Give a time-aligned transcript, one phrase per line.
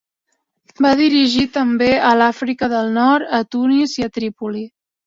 [0.85, 4.71] Va dirigir també a l'Àfrica del Nord, a Tunis i Trípoli.